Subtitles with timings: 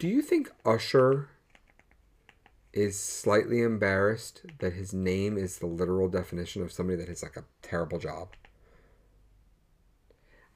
[0.00, 1.28] Do you think Usher
[2.72, 7.36] is slightly embarrassed that his name is the literal definition of somebody that has like
[7.36, 8.28] a terrible job?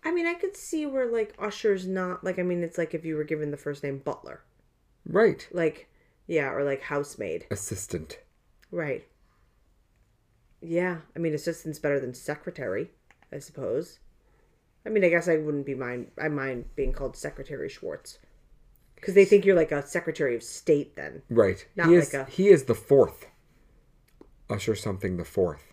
[0.03, 2.39] I mean, I could see where like Usher's not like.
[2.39, 4.41] I mean, it's like if you were given the first name Butler,
[5.07, 5.47] Right.
[5.53, 5.91] like
[6.27, 8.21] yeah, or like housemaid, Assistant.
[8.71, 9.07] right?
[10.63, 12.93] Yeah, I mean, assistant's better than secretary,
[13.31, 13.99] I suppose.
[14.87, 16.13] I mean, I guess I wouldn't be mind.
[16.19, 18.19] I mind being called Secretary Schwartz,
[18.97, 21.23] because they think you're like a Secretary of State then.
[21.31, 21.67] Right.
[21.77, 23.27] Not he is a- he is the fourth.
[24.51, 25.73] Usher something the fourth.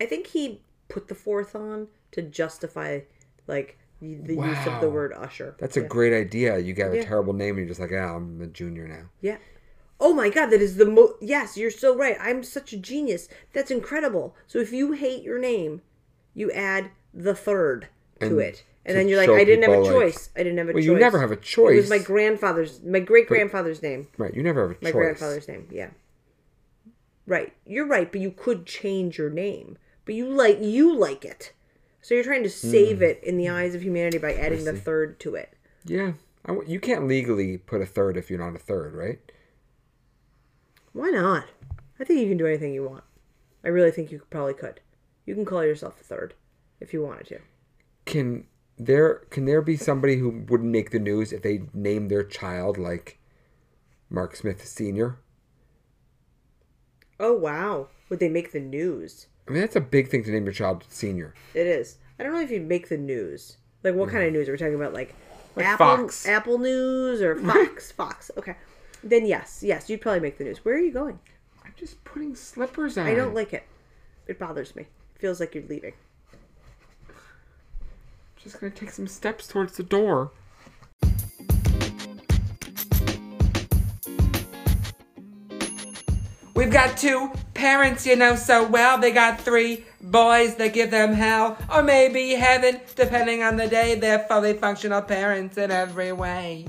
[0.00, 3.00] I think he put the fourth on to justify
[3.46, 5.56] like the the use of the word usher.
[5.58, 6.58] That's a great idea.
[6.58, 7.04] You got a Yeah.
[7.04, 9.08] terrible name and you're just like, ah, I'm a junior now.
[9.20, 9.38] Yeah.
[10.00, 12.16] Oh my god, that is the mo Yes, you're so right.
[12.20, 13.28] I'm such a genius.
[13.52, 14.36] That's incredible.
[14.46, 15.82] So if you hate your name,
[16.34, 17.88] you add the third
[18.20, 18.64] to And it.
[18.86, 20.28] And then you're like, I didn't have a like- choice.
[20.36, 20.86] I didn't have a Well, choice.
[20.86, 21.72] you never have a choice.
[21.74, 24.08] It was my grandfather's, my great grandfather's name.
[24.18, 24.34] Right.
[24.34, 24.94] You never have a My choice.
[24.94, 25.68] My grandfather's name.
[25.70, 25.90] Yeah.
[27.26, 27.54] Right.
[27.66, 29.78] You're right, but you could change your name.
[30.04, 31.52] But you like you like it.
[32.02, 33.04] So you're trying to save Hmm.
[33.04, 35.54] it in the eyes of humanity by adding the third to it.
[35.86, 36.12] Yeah.
[36.44, 39.18] I you can't legally put a third if you're not a third, right?
[40.92, 41.46] Why not?
[41.98, 43.04] I think you can do anything you want.
[43.64, 44.80] I really think you probably could.
[45.24, 46.34] You can call yourself a third
[46.80, 47.38] if you wanted to.
[48.04, 48.46] Can
[48.78, 52.76] there can there be somebody who wouldn't make the news if they named their child
[52.78, 53.18] like
[54.10, 55.18] Mark Smith Senior?
[57.20, 57.88] Oh wow.
[58.08, 59.26] Would they make the news?
[59.48, 61.34] I mean, that's a big thing to name your child Senior.
[61.54, 61.98] It is.
[62.18, 63.56] I don't know if you'd make the news.
[63.82, 64.48] Like what kind of news?
[64.48, 65.14] Are we talking about like,
[65.56, 66.26] Like Apple Fox.
[66.26, 67.92] Apple News or Fox?
[67.92, 68.30] Fox.
[68.36, 68.56] Okay.
[69.02, 70.64] Then yes, yes, you'd probably make the news.
[70.64, 71.18] Where are you going?
[71.64, 73.06] I'm just putting slippers on.
[73.06, 73.64] I don't like it.
[74.26, 74.86] It bothers me.
[75.18, 75.92] feels like you're leaving.
[78.44, 80.30] Just gonna take some steps towards the door.
[86.54, 88.98] We've got two parents you know so well.
[88.98, 93.94] They got three boys that give them hell, or maybe heaven, depending on the day.
[93.94, 96.66] They're fully functional parents in every way.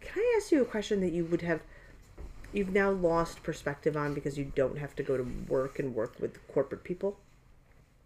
[0.00, 1.62] Can I ask you a question that you would have
[2.52, 6.20] you've now lost perspective on because you don't have to go to work and work
[6.20, 7.16] with corporate people?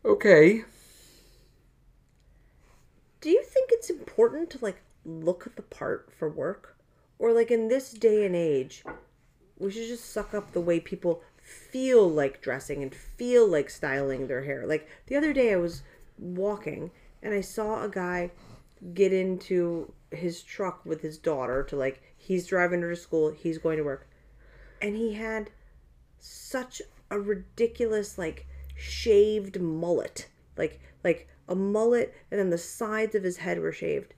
[0.05, 0.65] Okay.
[3.21, 6.77] Do you think it's important to like look the part for work?
[7.19, 8.83] Or like in this day and age,
[9.59, 14.27] we should just suck up the way people feel like dressing and feel like styling
[14.27, 14.67] their hair.
[14.67, 15.83] Like the other day I was
[16.19, 16.91] walking
[17.23, 18.33] and I saw a guy
[18.95, 23.59] get into his truck with his daughter to like he's driving her to school, he's
[23.59, 24.09] going to work.
[24.81, 25.51] And he had
[26.19, 28.47] such a ridiculous like
[28.83, 30.27] shaved mullet
[30.57, 34.15] like like a mullet and then the sides of his head were shaved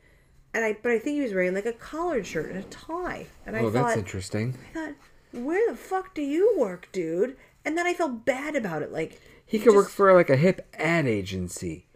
[0.55, 3.27] and i but i think he was wearing like a collared shirt and a tie
[3.47, 4.57] and i Oh, thought that's interesting.
[4.71, 4.95] i thought
[5.33, 9.21] where the fuck do you work dude and then i felt bad about it like
[9.47, 11.87] He could work for like a hip ad agency,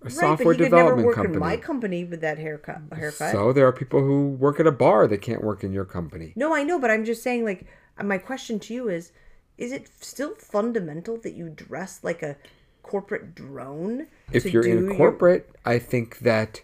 [0.00, 1.34] a right software but he could never development work company.
[1.34, 4.72] in my company with that haircut haircut So there are people who work at a
[4.72, 6.32] bar that can't work in your company.
[6.36, 7.66] No, I know, but I'm just saying, like,
[8.02, 9.12] my question to you is
[9.60, 12.36] is it still fundamental that you dress like a
[12.82, 14.06] corporate drone?
[14.32, 16.62] If you're in your- corporate, I think that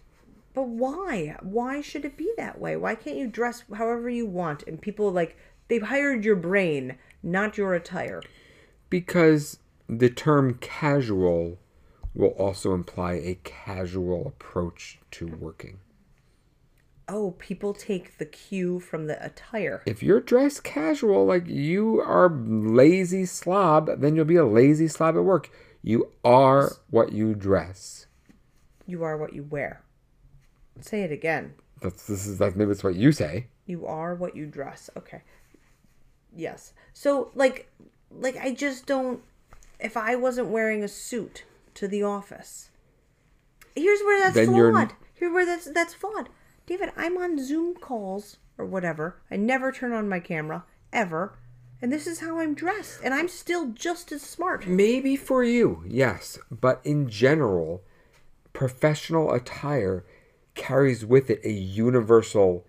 [0.55, 1.37] But why?
[1.43, 2.77] Why should it be that way?
[2.77, 4.63] Why can't you dress however you want?
[4.67, 5.37] And people, like,
[5.69, 8.23] they've hired your brain, not your attire.
[8.89, 9.59] because
[9.89, 11.59] the term casual
[12.15, 15.81] will also imply a casual approach to working.
[17.09, 19.83] Oh, people take the cue from the attire.
[19.87, 25.17] If you're dressed casual, like you are lazy slob, then you'll be a lazy slob
[25.17, 25.49] at work.
[25.83, 28.07] You are what you dress.
[28.87, 29.83] You are what you wear.
[30.81, 31.55] Say it again.
[31.81, 33.47] That's this is that maybe it's what you say.
[33.67, 34.91] You are what you dress.
[34.97, 35.23] Okay.
[36.35, 36.73] Yes.
[36.93, 37.71] So like
[38.11, 39.23] like I just don't
[39.79, 41.45] if I wasn't wearing a suit
[41.75, 42.71] to the office.
[43.77, 44.93] Here's where that's Then you're- flawed.
[45.15, 46.29] Here where that's that's flawed.
[46.67, 49.17] David, I'm on Zoom calls or whatever.
[49.31, 51.39] I never turn on my camera ever.
[51.81, 54.67] And this is how I'm dressed and I'm still just as smart.
[54.67, 57.83] Maybe for you, yes, but in general,
[58.55, 60.05] professional attire
[60.55, 62.65] carries with it a universal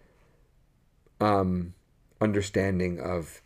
[1.21, 1.73] um
[2.19, 3.41] understanding of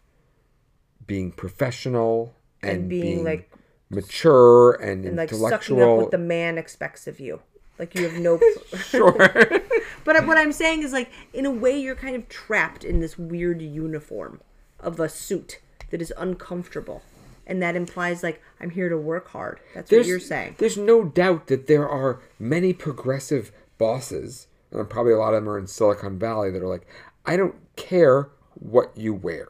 [1.06, 2.34] being professional
[2.64, 3.52] and, And being, being, like-
[3.92, 7.42] mature and, And like sucking up what the man expects of you.
[7.78, 8.40] Like you have no
[8.78, 9.16] sure.
[10.04, 13.18] But what I'm saying is, like, in a way, you're kind of trapped in this
[13.18, 14.42] weird uniform
[14.80, 15.60] of a suit
[15.90, 17.04] that is uncomfortable.
[17.48, 19.60] And that implies, like, I'm here to work hard.
[19.76, 20.56] That's what you're saying.
[20.58, 25.50] There's no doubt that there are many progressive bosses, and probably a lot of them
[25.50, 26.88] are in Silicon Valley that are like,
[27.26, 29.50] I don't care what you wear,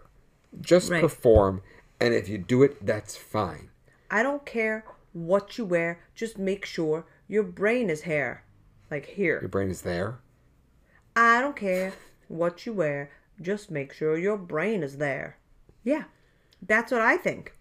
[0.61, 1.01] just Right.
[1.01, 1.61] perform,
[1.99, 3.69] and if you do it, that's fine.
[4.09, 8.43] I don't care what you wear, just make sure your brain is hair.
[8.89, 9.39] Like here.
[9.39, 10.19] Your brain is there.
[11.15, 11.93] I don't care
[12.27, 13.11] what you wear,
[13.41, 15.37] just make sure your brain is there.
[15.83, 16.03] Yeah.
[16.61, 17.53] That's what I think.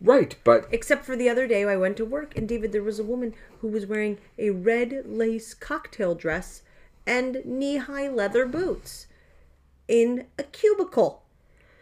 [0.00, 2.98] Right, but Except for the other day, I went to work and David, there was
[2.98, 6.62] a woman who was wearing a red lace cocktail dress
[7.06, 9.06] and knee high leather boots
[9.88, 11.22] in a cubicle.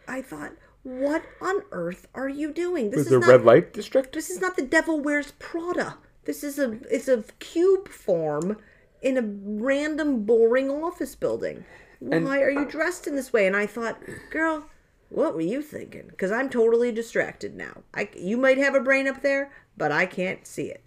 [0.07, 0.53] I thought,
[0.83, 2.91] what on earth are you doing?
[2.91, 4.13] This was is the not, red light district?
[4.13, 5.97] This is not the Devil Wears Prada.
[6.25, 8.59] This is a it's a cube form
[9.05, 11.65] in a random boring office building.
[12.01, 13.47] Why are you dressed in this way?
[13.47, 13.99] And I thought,
[14.31, 14.67] girl,
[15.11, 16.07] what were you thinking?
[16.09, 17.83] Because I'm totally distracted now.
[17.95, 20.83] I you might have a brain up there, but I can't see it.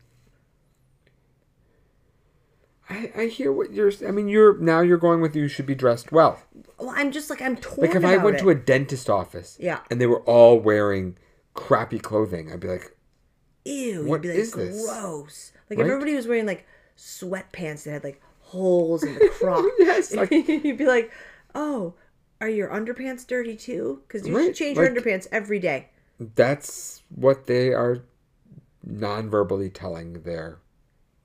[2.89, 3.91] I, I hear what you're.
[4.07, 6.39] I mean, you're now you're going with you should be dressed well.
[6.79, 8.39] Well, I'm just like I'm torn Like if I went it.
[8.39, 9.79] to a dentist office, Yeah.
[9.91, 11.17] and they were all wearing
[11.53, 12.95] crappy clothing, I'd be like,
[13.65, 14.85] Ew, What you'd be like, is this?
[14.85, 15.51] gross.
[15.69, 15.85] Like Right?
[15.85, 16.65] if everybody was wearing like
[16.97, 19.65] sweatpants that had like holes in the crotch.
[19.79, 21.11] Yes, like- you'd be like,
[21.55, 21.93] oh,
[22.41, 24.01] are your underpants dirty too?
[24.07, 25.89] Because you should change like- your underpants every day.
[26.19, 28.03] that's what they are
[28.83, 30.59] non-verbally telling their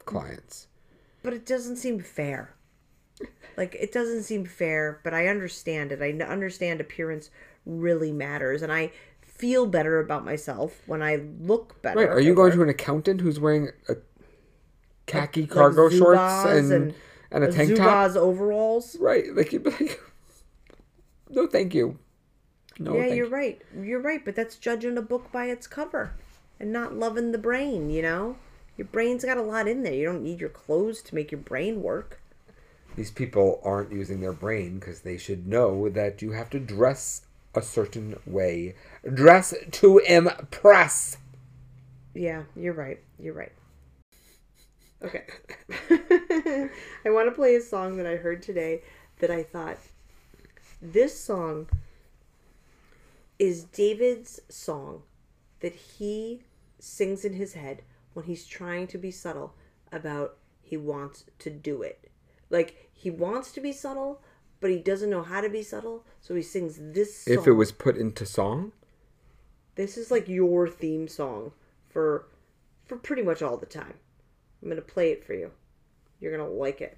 [0.04, 0.66] clients.
[1.22, 2.54] But it doesn't seem fair.
[3.56, 6.02] Like it doesn't seem fair, but I understand it.
[6.02, 7.30] I understand appearance
[7.66, 8.90] really matters, and I
[9.20, 12.00] feel better about myself when I look better.
[12.00, 12.08] Right?
[12.08, 13.94] Are you going to an accountant who's wearing a
[15.06, 16.94] khaki Like cargo shorts Zubaz and
[17.30, 18.10] and, a tank top?
[18.10, 18.96] Zubaz overalls?
[18.96, 19.34] Right?
[19.34, 20.00] Like you'd be like,
[21.30, 21.98] no, thank you.
[22.78, 23.32] No, yeah, you're you.
[23.32, 23.62] right.
[23.78, 26.12] You're right, but that's judging a book by its cover
[26.60, 28.36] and not loving the brain, you know?
[28.76, 29.92] Your brain's got a lot in there.
[29.94, 32.20] You don't need your clothes to make your brain work.
[32.96, 37.22] These people aren't using their brain because they should know that you have to dress
[37.54, 38.74] a certain way.
[39.12, 41.18] Dress to impress.
[42.14, 43.00] Yeah, you're right.
[43.18, 43.52] You're right.
[45.04, 45.24] Okay.
[47.04, 48.82] I want to play a song that I heard today
[49.18, 49.78] that I thought
[50.80, 51.68] this song
[53.38, 55.02] is David's song
[55.60, 56.42] that he
[56.78, 57.82] sings in his head
[58.12, 59.54] when he's trying to be subtle
[59.90, 62.10] about he wants to do it.
[62.50, 64.20] Like he wants to be subtle,
[64.60, 67.34] but he doesn't know how to be subtle, so he sings this song.
[67.34, 68.72] If it was put into song,
[69.74, 71.52] This is like your theme song
[71.88, 72.26] for
[72.84, 73.94] for pretty much all the time.
[74.62, 75.50] I'm gonna play it for you.
[76.20, 76.96] You're gonna like it.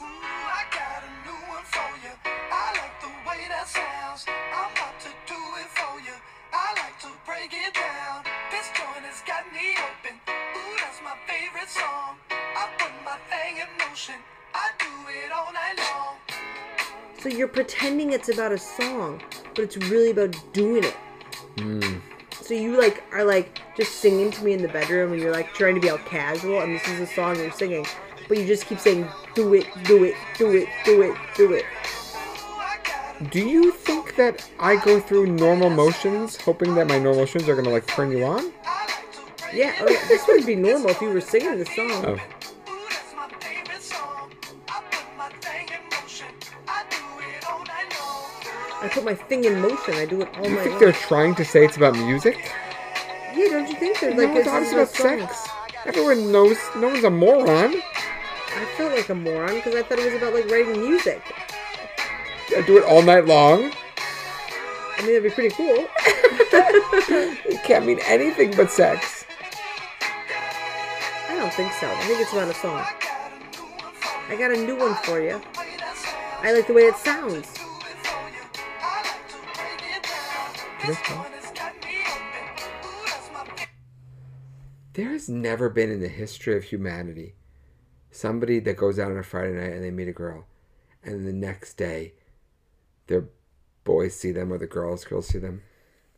[0.00, 2.10] Ooh, I got a new one for you.
[2.26, 4.26] I like the way that sounds.
[4.26, 6.14] I'm about to do it for you.
[6.52, 8.24] I like to break it down.
[8.50, 10.18] This joint has got me open.
[10.26, 12.18] Ooh, that's my favorite song.
[12.30, 14.16] I put my thing in motion.
[14.52, 16.16] I do it all night long.
[17.20, 19.22] So you're pretending it's about a song,
[19.54, 20.96] but it's really about doing it.
[21.58, 22.11] Hmm.
[22.42, 25.54] So you like are like just singing to me in the bedroom, and you're like
[25.54, 27.86] trying to be all casual, and this is a song you're singing,
[28.28, 29.06] but you just keep saying,
[29.36, 33.46] "Do it, do it, do it, do it, do it." Ooh, I got a do
[33.48, 37.70] you think that I go through normal motions, hoping that my normal motions are gonna
[37.70, 38.52] like turn you on?
[38.66, 41.58] I like to break Yeah, oh, yeah, this would be normal if you were singing
[41.58, 42.04] the song.
[42.04, 42.18] Oh,
[48.82, 49.94] I put my thing in motion.
[49.94, 50.80] I do it all you night think long.
[50.80, 52.52] they're trying to say it's about music?
[53.34, 55.28] Yeah, don't you think they're No, like it's this is obviously about song?
[55.28, 55.48] sex.
[55.86, 56.58] Everyone knows.
[56.76, 57.74] No one's a moron.
[58.54, 61.22] I felt like a moron because I thought it was about like writing music.
[62.56, 63.72] I do it all night long.
[64.98, 65.86] I mean, that'd be pretty cool.
[67.44, 69.24] It can't mean anything but sex.
[71.28, 71.88] I don't think so.
[71.90, 72.84] I think it's about a song.
[74.28, 75.40] I got a new one for you.
[76.42, 77.58] I like the way it sounds.
[84.94, 87.34] There has never been in the history of humanity
[88.12, 90.46] somebody that goes out on a Friday night and they meet a girl,
[91.02, 92.12] and the next day,
[93.08, 93.24] their
[93.84, 95.62] boys see them or the girls girls see them,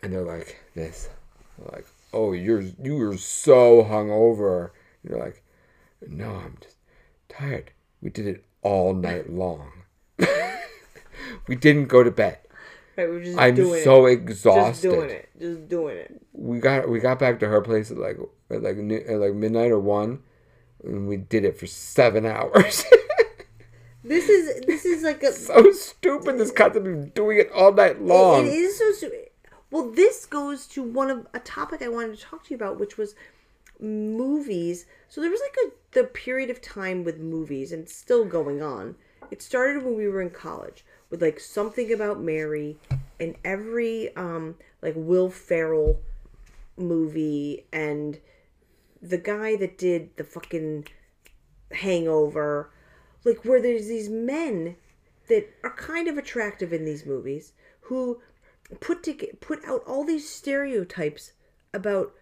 [0.02, 1.09] and they're like this,
[1.56, 4.71] they're like, "Oh, you're you're so hungover."
[5.02, 5.42] And you're like,
[6.06, 6.76] "No, I'm just
[7.28, 7.71] tired.
[8.02, 9.85] We did it all night long.
[11.49, 12.38] we didn't go to bed.
[12.97, 14.13] Right, we're just I'm doing so it.
[14.13, 15.29] exhausted." Just doing it.
[15.39, 16.23] Just doing it.
[16.33, 18.19] we got we got back to her place at like
[18.51, 20.23] at like at like midnight or one,
[20.83, 22.85] and we did it for seven hours.
[24.03, 25.33] This is this is like a.
[25.51, 26.39] so stupid.
[26.39, 28.47] This concept of doing it all night long.
[28.47, 28.93] It is so.
[28.93, 29.13] stu-
[29.71, 32.79] Well, this goes to one of a topic I wanted to talk to you about,
[32.79, 33.15] which was
[33.81, 34.87] movies.
[35.09, 38.63] So there was like a the period of time with movies, and it's still going
[38.63, 38.97] on.
[39.35, 42.76] It started when we were in college with like something about Mary,
[43.19, 46.00] and every um like Will Ferrell
[46.76, 48.21] movie, and
[49.03, 50.87] the guy that did the fucking
[51.73, 52.71] Hangover,
[53.25, 54.76] like where there's these men
[55.26, 58.23] that are kind of attractive in these movies who
[58.79, 61.33] put to put out all these stereotypes
[61.73, 62.14] about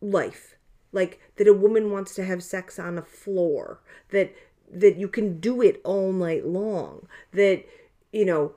[0.00, 0.54] life.
[0.92, 4.32] Like that a woman wants to have sex on a floor that
[4.72, 7.64] that you can do it all night long that
[8.12, 8.54] you know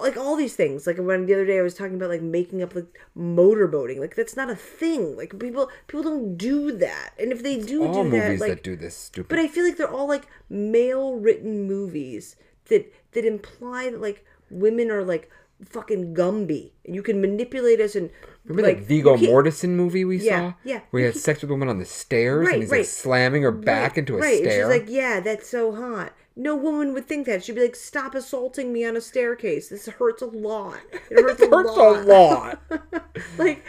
[0.00, 0.86] like all these things.
[0.86, 2.86] Like when the other day i was talking about like making up like
[3.16, 3.98] motorboating.
[3.98, 5.16] Like that's not a thing.
[5.16, 7.10] Like people people don't do that.
[7.18, 9.28] And if they do All do movies that like that do this stupid.
[9.28, 12.36] but I feel like they're all like male written movies
[12.68, 15.30] that that imply that like women are like
[15.64, 18.10] fucking Gumby and you can manipulate us and
[18.44, 20.54] Remember like that can't- Mortensen movie we Yeah, saw?
[20.64, 20.80] yeah.
[20.90, 22.78] Where he had sex with a woman on the stairs Right, and he's right.
[22.78, 24.38] like slamming her back right, into a right.
[24.38, 24.64] stair.
[24.64, 27.44] And she's like, "Yeah, that's so hot." No woman would think that.
[27.44, 29.68] She'd be like, "Stop assaulting me on a staircase.
[29.68, 30.78] This hurts a lot.
[31.10, 32.60] It hurts, It hurts a lot.
[33.38, 33.64] like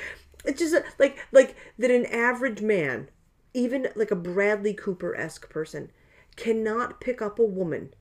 [0.45, 3.09] it's just like like that an average man
[3.53, 5.91] even like a bradley cooper esque person
[6.37, 7.93] cannot pick up a woman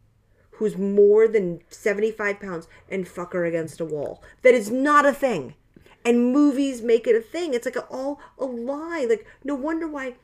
[0.61, 5.13] who's more than 75 pounds and fuck her against a wall that is not a
[5.13, 5.55] thing
[6.05, 9.89] and movies make it a thing it's like a, all a lie like no wonder
[9.89, 10.15] why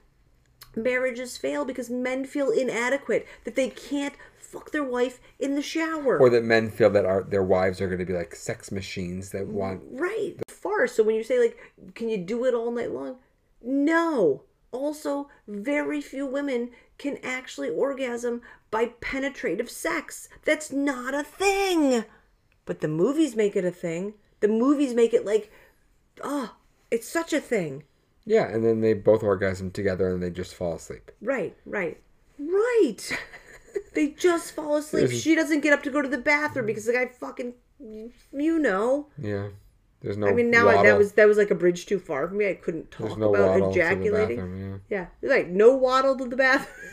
[0.77, 6.19] marriages fail because men feel inadequate that they can't fuck their wife in the shower
[6.19, 9.31] or that men feel that our, their wives are going to be like sex machines
[9.31, 9.83] that want.
[9.91, 10.37] Right.
[10.49, 10.93] Farce.
[10.93, 11.57] So when you say like,
[11.95, 13.17] can you do it all night long?
[13.63, 14.43] No.
[14.77, 20.29] Also, very few women can actually orgasm by penetrative sex.
[20.45, 22.05] That's not a thing.
[22.67, 24.15] But the movies make it a thing.
[24.41, 25.51] The movies make it like,
[26.23, 26.57] oh,
[26.91, 27.85] it's such a thing.
[28.27, 31.11] Yeah, and then they both orgasm together and they just fall asleep.
[31.23, 31.99] Right, right,
[32.39, 33.19] right.
[33.95, 35.11] they just fall asleep.
[35.11, 39.09] She doesn't get up to go to the bathroom because the guy fucking, you know.
[39.17, 39.49] Yeah.
[40.03, 42.29] There's no I mean, now I, that was that was like a bridge too far
[42.29, 42.49] for me.
[42.49, 44.37] I couldn't talk no about ejaculating.
[44.37, 45.07] bathroom, yeah.
[45.23, 46.93] yeah, like no waddle to the bathroom.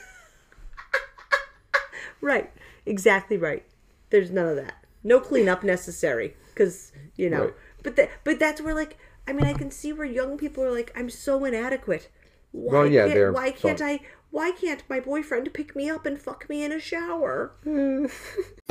[2.22, 2.52] right,
[2.86, 3.66] exactly right.
[4.10, 4.76] There's none of that.
[5.04, 7.46] No cleanup necessary because you know.
[7.46, 7.54] Right.
[7.84, 10.72] But that but that's where like I mean I can see where young people are
[10.72, 12.10] like I'm so inadequate.
[12.52, 13.88] Why Well, yeah, can't, why can't fun.
[13.90, 14.00] I?
[14.32, 17.52] Why can't my boyfriend pick me up and fuck me in a shower?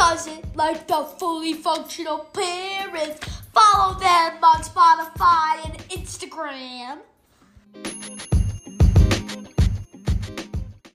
[0.00, 3.20] doesn't like the fully functional parents.
[3.52, 7.00] Follow them on Spotify and Instagram.